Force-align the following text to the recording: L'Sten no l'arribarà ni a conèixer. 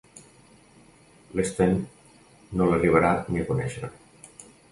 L'Sten 1.39 1.75
no 2.61 2.69
l'arribarà 2.71 3.13
ni 3.35 3.43
a 3.43 3.47
conèixer. 3.53 3.93